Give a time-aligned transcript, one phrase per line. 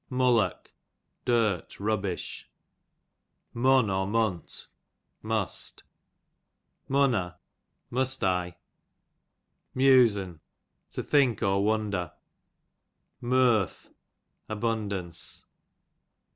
[0.11, 0.71] MuHock,
[1.25, 2.49] dirty rubbish.
[3.55, 4.63] ^"";°^ I must.
[5.23, 5.83] Munt, j
[6.91, 7.35] Munneh,
[7.91, 8.55] must /.
[9.75, 10.39] Muse^n,
[10.89, 12.13] to think or wonder.
[13.21, 13.91] Murth,
[14.49, 15.45] abundance.